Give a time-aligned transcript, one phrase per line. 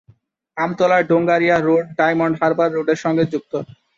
[0.57, 3.53] Amtala-Dongaria road Diamond Harbour রোডের সঙ্গে যুক্ত।